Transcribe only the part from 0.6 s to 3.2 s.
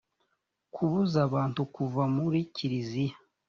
kubuza abantu kuva muri kiliziya